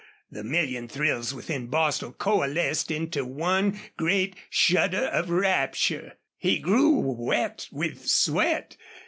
The 0.31 0.43
million 0.43 0.87
thrills 0.87 1.31
within 1.31 1.67
Bostil 1.67 2.13
coalesced 2.13 2.89
into 2.89 3.23
one 3.23 3.79
great 3.97 4.35
shudder 4.49 5.03
of 5.05 5.29
rapture. 5.29 6.13
He 6.39 6.57
grew 6.57 6.91
wet 6.97 7.67
with 7.71 8.07
sweat. 8.07 8.77